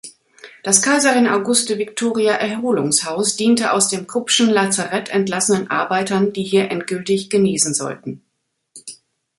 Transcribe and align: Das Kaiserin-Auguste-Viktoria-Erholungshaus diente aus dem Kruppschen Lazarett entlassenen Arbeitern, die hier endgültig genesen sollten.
Das 0.63 0.81
Kaiserin-Auguste-Viktoria-Erholungshaus 0.81 3.35
diente 3.35 3.71
aus 3.71 3.87
dem 3.87 4.07
Kruppschen 4.07 4.49
Lazarett 4.49 5.09
entlassenen 5.09 5.69
Arbeitern, 5.69 6.33
die 6.33 6.41
hier 6.43 6.71
endgültig 6.71 7.29
genesen 7.29 7.75
sollten. 7.75 8.23